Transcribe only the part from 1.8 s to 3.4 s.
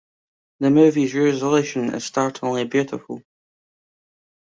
is startlingly beautiful.